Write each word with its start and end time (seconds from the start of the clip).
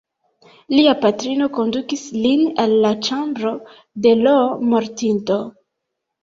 Lia 0.75 0.93
patrino 1.01 1.49
kondukis 1.57 2.01
lin 2.23 2.41
al 2.63 2.73
la 2.85 2.93
ĉambro 3.09 3.53
de 4.07 4.15
l' 4.23 4.35
mortinto. 4.73 5.39